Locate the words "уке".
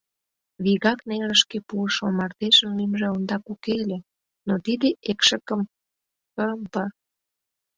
3.53-3.73